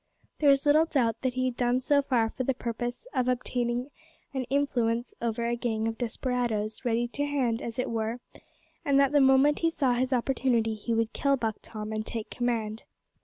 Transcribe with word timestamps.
There 0.39 0.49
is 0.49 0.65
little 0.65 0.85
doubt 0.85 1.21
that 1.21 1.35
he 1.35 1.45
had 1.45 1.55
done 1.55 1.79
so 1.79 2.01
for 2.01 2.31
the 2.35 2.55
purpose 2.55 3.05
of 3.13 3.27
obtaining 3.27 3.91
an 4.33 4.45
influence 4.45 5.13
over 5.21 5.45
a 5.45 5.55
gang 5.55 5.87
of 5.87 5.99
desperadoes, 5.99 6.83
ready 6.83 7.07
to 7.09 7.23
hand, 7.27 7.61
as 7.61 7.77
it 7.77 7.87
were, 7.87 8.19
and 8.83 8.99
that 8.99 9.11
the 9.11 9.21
moment 9.21 9.59
he 9.59 9.69
saw 9.69 9.93
his 9.93 10.11
opportunity 10.11 10.73
he 10.73 10.95
would 10.95 11.13
kill 11.13 11.37
Buck 11.37 11.57
Tom 11.61 11.91
and 11.91 12.03
take 12.03 12.31
command. 12.31 12.83